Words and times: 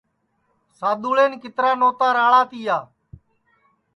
سادؔوݪین 0.77 1.31
کِترا 1.41 1.71
نوتا 1.79 2.07
راݪا 2.15 2.41
تیا 2.49 2.77